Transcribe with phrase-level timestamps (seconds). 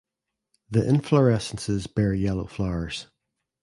[0.71, 3.05] The inflorescences bear yellow flowers.